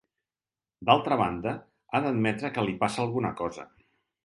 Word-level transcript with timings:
D'altra 0.89 1.17
banda, 1.19 1.53
ha 1.99 2.03
d'admetre 2.07 2.53
que 2.57 2.65
li 2.71 2.77
passa 2.85 3.03
alguna 3.07 3.35
cosa. 3.45 3.71